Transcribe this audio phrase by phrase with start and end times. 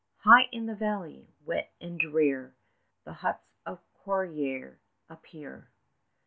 [0.23, 2.55] High in the valley, wet and drear,
[3.03, 4.77] The huts of Courrerie
[5.07, 5.69] appear.